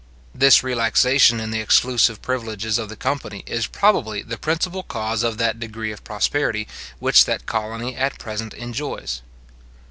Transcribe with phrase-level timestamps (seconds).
[0.33, 5.37] This relaxation in the exclusive privileges of the company, is probably the principal cause of
[5.37, 9.21] that degree of prosperity which that colony at present enjoys.